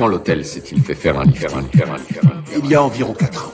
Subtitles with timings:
[0.00, 1.34] Quand l'hôtel s'est-il fait faire un lit
[2.56, 3.52] Il y a environ 4 ans.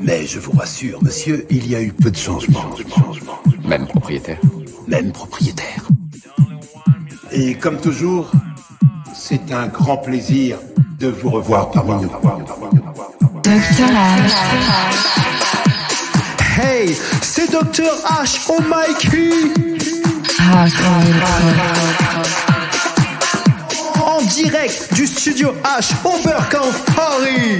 [0.00, 2.68] Mais je vous rassure, monsieur, il y a eu peu de changements.
[3.64, 4.40] Même propriétaire
[4.88, 5.86] Même propriétaire.
[7.30, 8.32] Et comme toujours,
[9.14, 10.58] c'est un grand plaisir
[10.98, 12.10] de vous revoir parmi nous.
[13.44, 14.32] Docteur H.
[16.60, 17.94] Hey, c'est Docteur
[18.24, 19.30] H au Mikey
[20.52, 20.66] En
[24.26, 27.58] direct du studio H Oberkampf Paris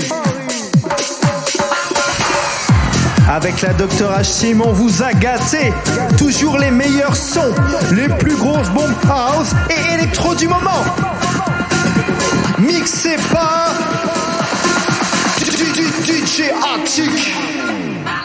[3.28, 5.72] avec la Docteur H vous a gâté.
[6.16, 7.52] Toujours les meilleurs sons,
[7.92, 10.84] les plus grosses bombes house et électro du moment.
[12.58, 13.72] Mixé par
[16.04, 17.34] DJ Arctic.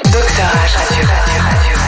[0.04, 0.77] Docteur H
[1.08, 1.80] Radio.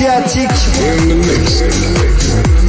[0.00, 0.50] energetic.
[0.80, 1.60] In the mix.
[1.60, 2.61] In the mix.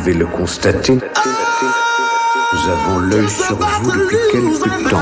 [0.00, 5.00] pouvez le constater, nous avons l'œil sur vous depuis quelque temps.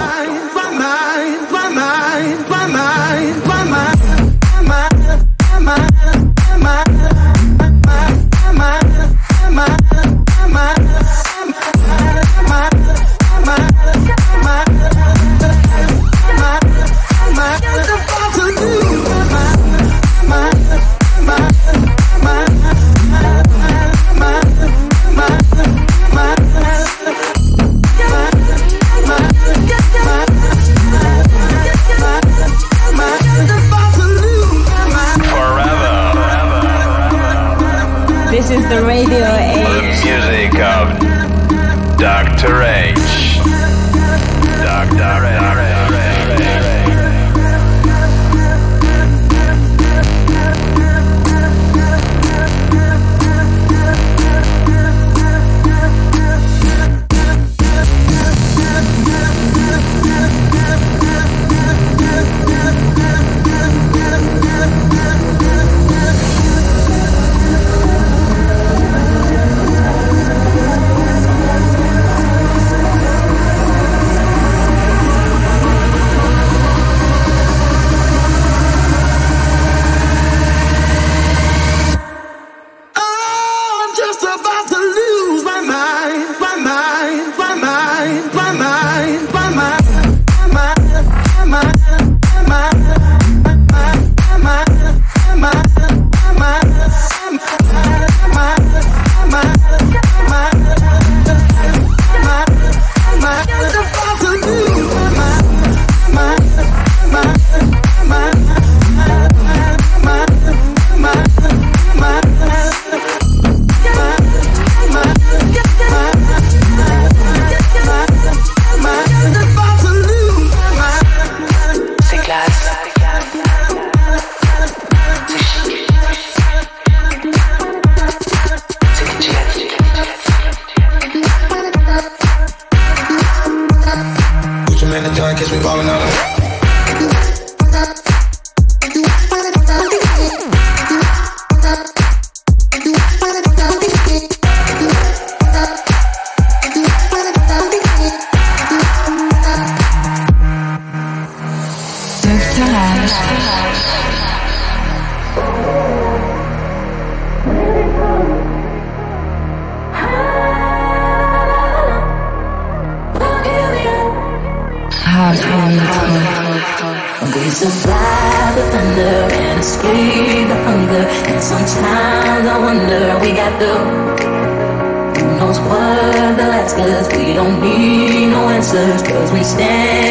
[178.68, 180.07] closer, cause we stand.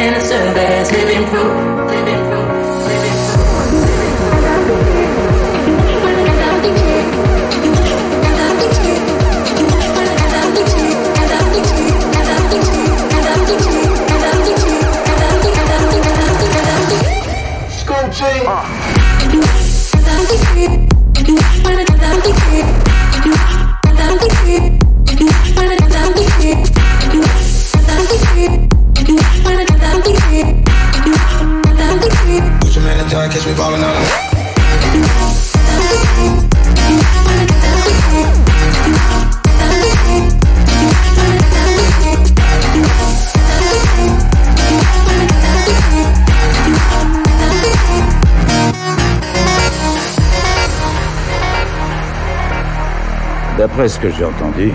[53.87, 54.73] D'après ce que j'ai entendu,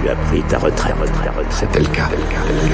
[0.00, 0.96] tu as pris ta retraite.
[1.50, 2.08] C'était le cas.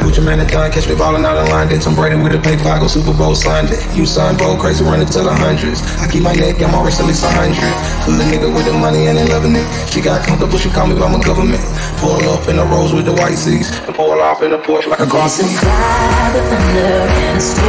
[0.00, 1.66] Put your man at gun, catch me ballin' out of line.
[1.66, 3.82] Did Tom Brady with a paper, I go Super Bowl signed it.
[3.97, 5.82] You signed bold, crazy running to the hundreds.
[5.99, 7.75] I keep my neck and my wrist at least a hundred.
[8.06, 9.66] Full of nigga with the money and they loving it.
[9.90, 11.64] She got comfortable, she call me by my government.
[11.99, 14.87] Pull up in the rose with the white seats and pull off in the Porsche
[14.87, 15.50] like a car seat.
[15.59, 17.66] Fly the thunder and a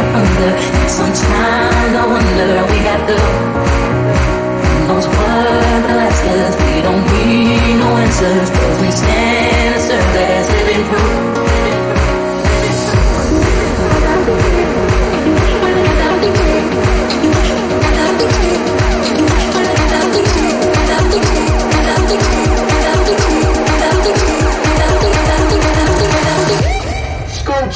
[0.00, 0.52] the thunder.
[0.88, 3.69] Sometimes I wonder we got the
[5.06, 8.50] the cause we don't need no answers.
[8.50, 11.40] Cause we stand and serve as living proof.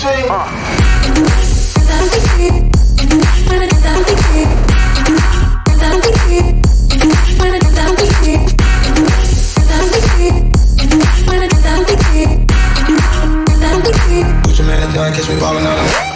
[0.04, 0.63] Man
[15.04, 16.13] gun, catch me ballin' out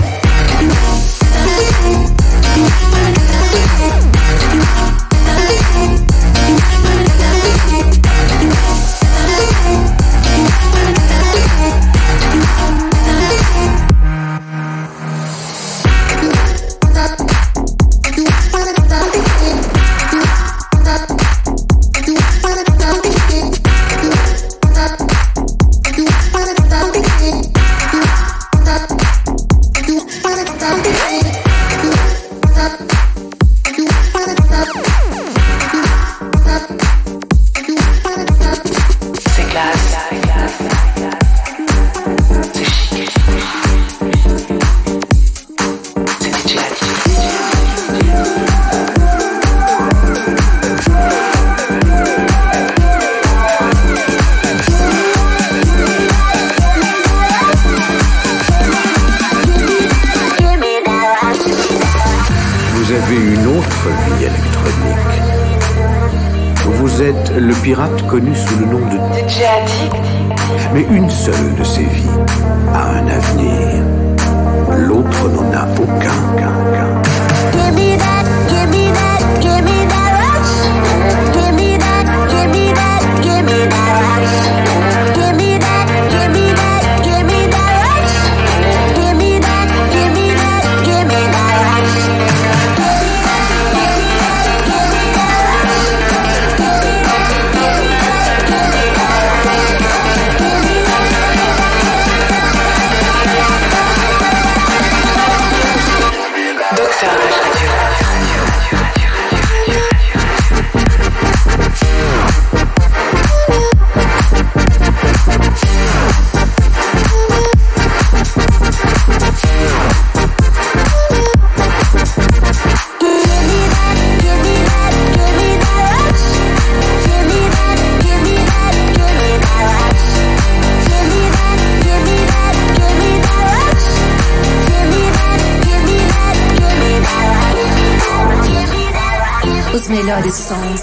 [140.08, 140.80] melhores sons,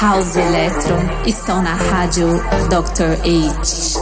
[0.00, 3.12] House Electro, estão na rádio Dr.
[3.20, 3.98] H.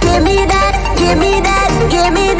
[0.00, 2.37] Give me that, give me that, give me that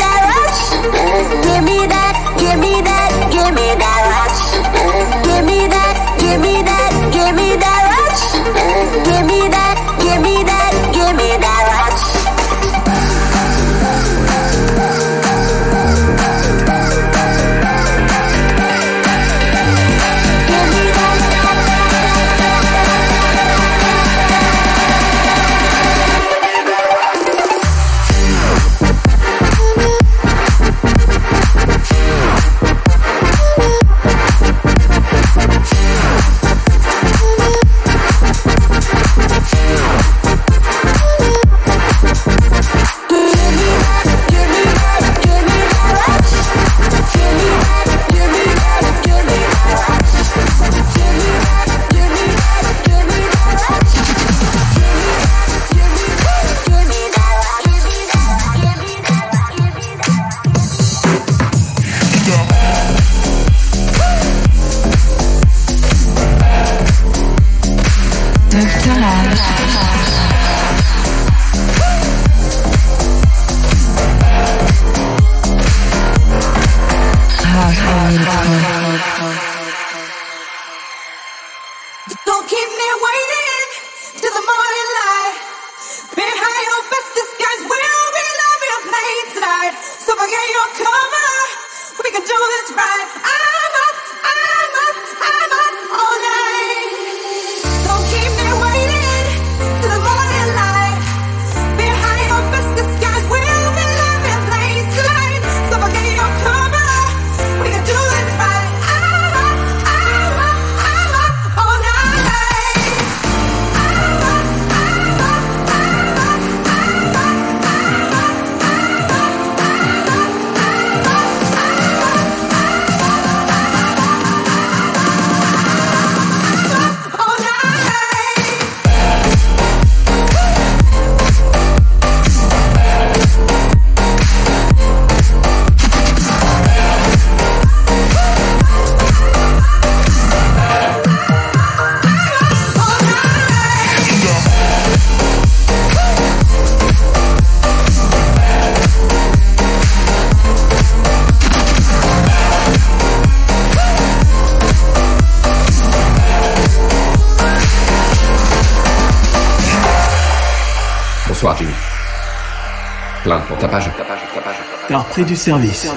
[165.27, 165.91] Du service.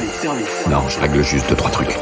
[0.68, 1.96] Non, je règle juste deux, trois trucs.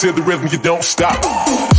[0.00, 1.69] to the rhythm, you don't stop.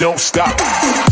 [0.00, 1.09] don't stop.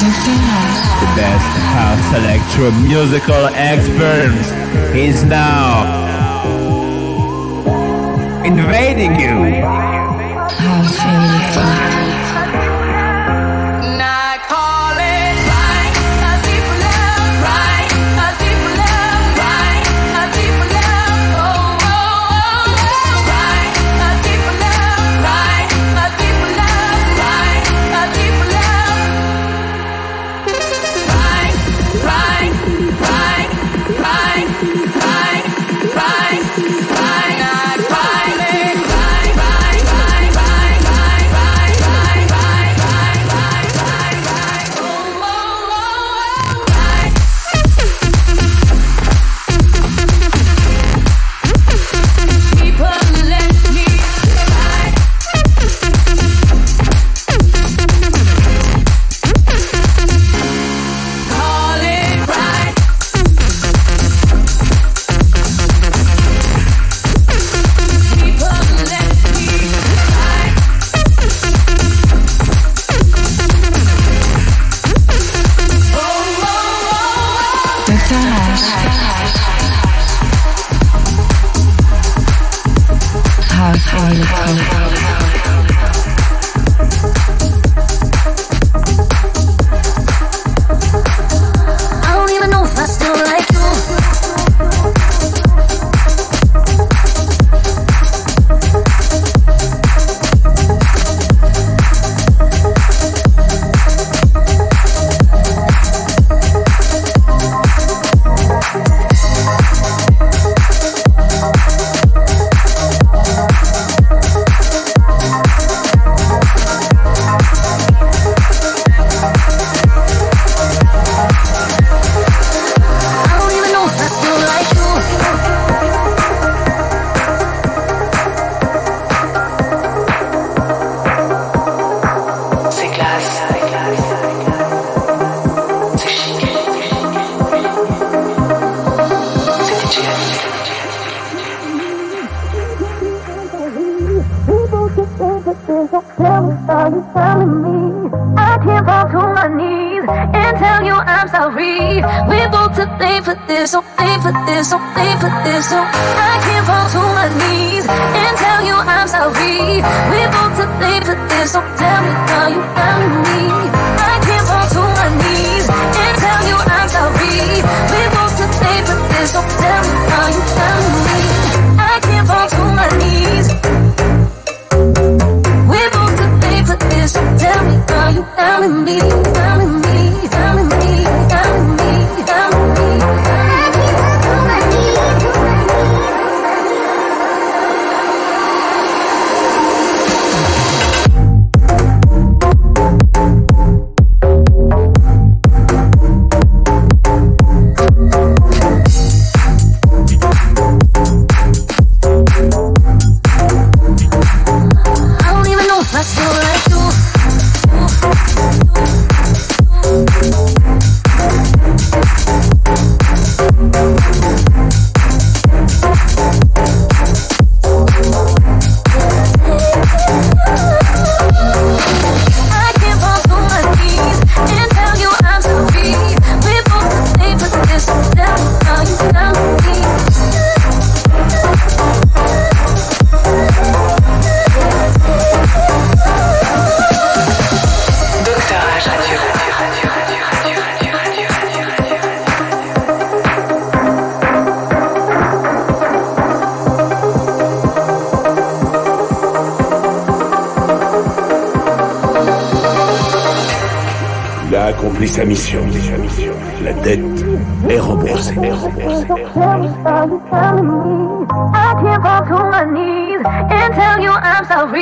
[0.00, 0.06] The
[1.14, 1.44] best
[1.76, 4.50] house electro musical experts
[4.96, 5.84] is now
[8.42, 9.60] invading you.
[10.56, 12.09] House electro.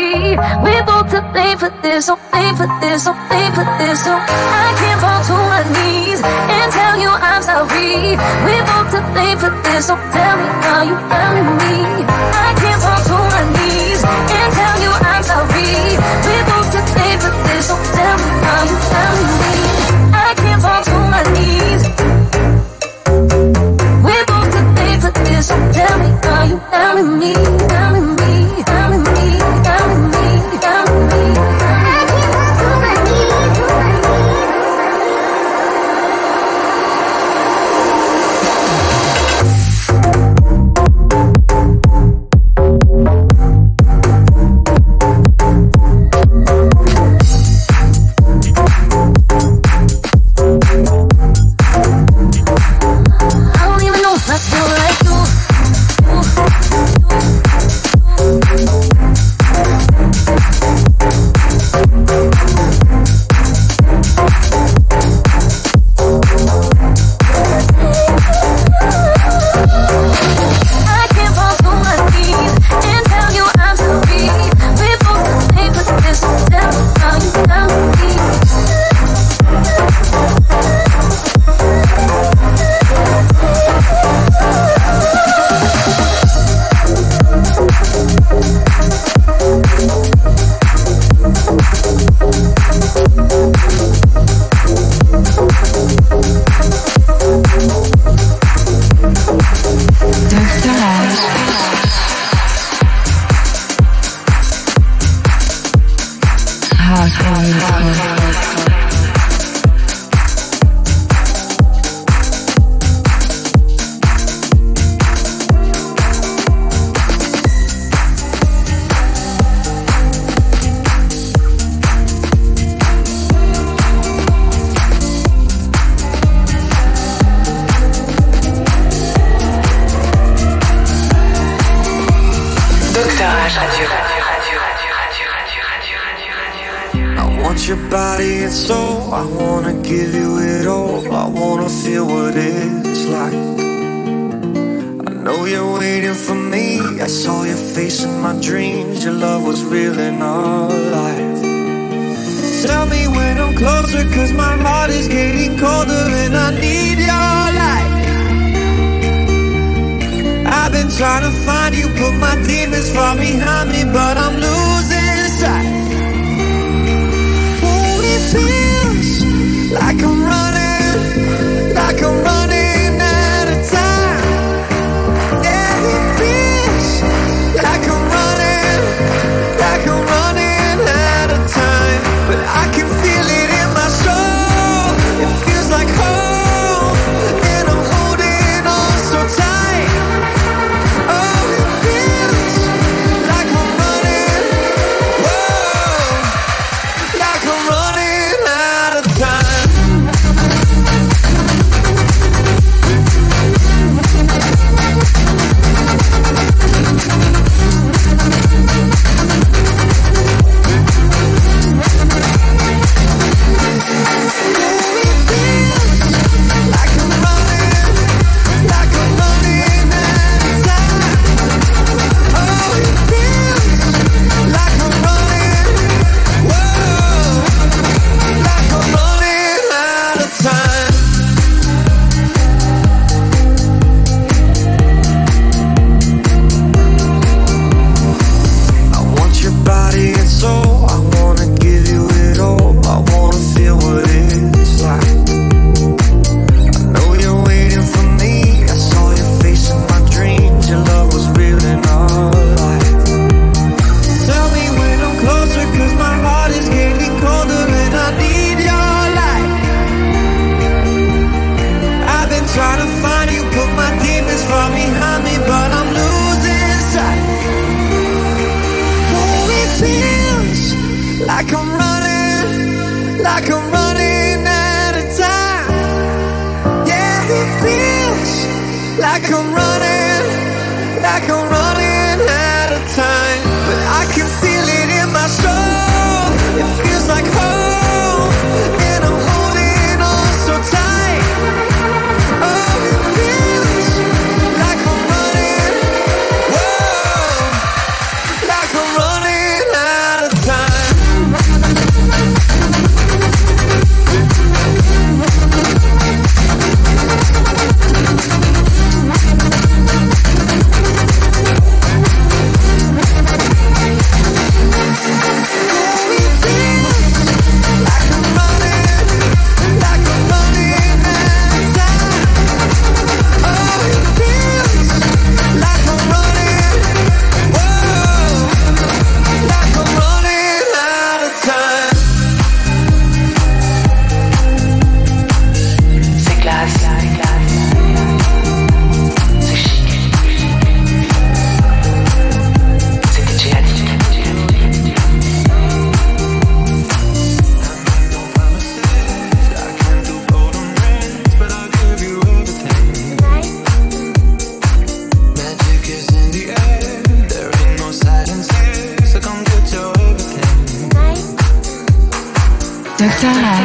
[0.08, 4.04] We both to blame for this, oh blame for this, oh blame for this.
[4.04, 8.16] So I can't fall to my knees and tell you I'm sorry.
[8.16, 11.74] We both to blame for this, so tell me how you found me.
[12.08, 15.76] I can't fall to my knees and tell you I'm sorry.
[16.24, 19.54] We both to blame for this, so tell me how you found me.
[20.08, 21.82] I can't fall to my knees.
[24.08, 27.32] We both to blame for this, so tell me how you found me.
[27.68, 28.17] Found me.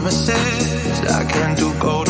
[0.00, 1.00] promises.
[1.10, 2.09] I can't do gold.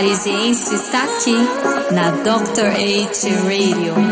[0.00, 1.36] Parisiense está aqui
[1.92, 2.68] na Dr.
[2.68, 4.09] H Radio.